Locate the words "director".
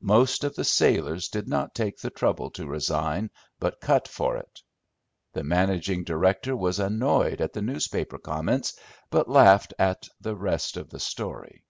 6.04-6.56